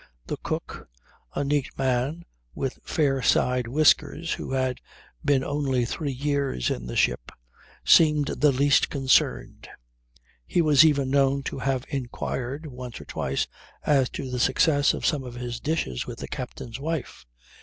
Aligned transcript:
The 0.25 0.37
cook, 0.37 0.89
a 1.35 1.43
neat 1.43 1.69
man 1.77 2.25
with 2.55 2.79
fair 2.81 3.21
side 3.21 3.67
whiskers, 3.67 4.33
who 4.33 4.53
had 4.53 4.81
been 5.23 5.43
only 5.43 5.85
three 5.85 6.11
years 6.11 6.71
in 6.71 6.87
the 6.87 6.95
ship, 6.95 7.31
seemed 7.85 8.25
the 8.39 8.51
least 8.51 8.89
concerned. 8.89 9.69
He 10.47 10.59
was 10.59 10.83
even 10.83 11.11
known 11.11 11.43
to 11.43 11.59
have 11.59 11.85
inquired 11.87 12.65
once 12.65 12.99
or 12.99 13.05
twice 13.05 13.45
as 13.85 14.09
to 14.17 14.31
the 14.31 14.39
success 14.39 14.95
of 14.95 15.05
some 15.05 15.21
of 15.23 15.35
his 15.35 15.59
dishes 15.59 16.07
with 16.07 16.17
the 16.17 16.27
captain's 16.27 16.79
wife. 16.79 17.27